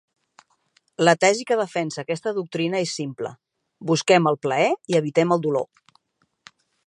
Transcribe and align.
La 1.07 1.13
tesi 1.25 1.45
que 1.51 1.57
defensa 1.59 1.99
aquesta 2.03 2.33
doctrina 2.37 2.81
és 2.87 2.95
simple: 3.01 3.35
busquem 3.93 4.31
el 4.33 4.41
plaer 4.47 4.69
i 4.95 4.99
evitem 5.03 5.37
el 5.37 5.45
dolor. 5.45 5.71